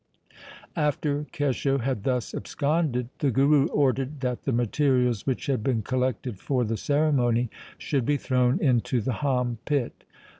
After 0.75 1.27
Kesho 1.31 1.79
had 1.79 2.05
thus 2.05 2.33
absconded, 2.33 3.09
the 3.19 3.29
Guru 3.29 3.67
ordered 3.67 4.21
that 4.21 4.45
the 4.45 4.51
materials 4.51 5.27
which 5.27 5.45
had 5.45 5.61
been 5.63 5.83
collected 5.83 6.39
for 6.39 6.63
the 6.63 6.75
ceremony 6.75 7.51
should 7.77 8.03
be 8.07 8.17
thrown 8.17 8.57
into 8.59 8.99
the 8.99 9.13
hom 9.21 9.59
pit. 9.65 10.03